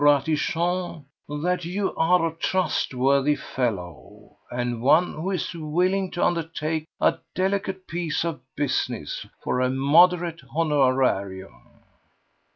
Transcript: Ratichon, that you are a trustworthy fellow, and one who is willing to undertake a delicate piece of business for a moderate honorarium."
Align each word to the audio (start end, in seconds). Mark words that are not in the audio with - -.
Ratichon, 0.03 1.05
that 1.29 1.63
you 1.63 1.93
are 1.95 2.25
a 2.25 2.33
trustworthy 2.35 3.35
fellow, 3.35 4.35
and 4.49 4.81
one 4.81 5.13
who 5.13 5.29
is 5.29 5.53
willing 5.53 6.09
to 6.13 6.25
undertake 6.25 6.87
a 6.99 7.19
delicate 7.35 7.85
piece 7.85 8.23
of 8.25 8.41
business 8.55 9.27
for 9.43 9.61
a 9.61 9.69
moderate 9.69 10.41
honorarium." 10.55 11.83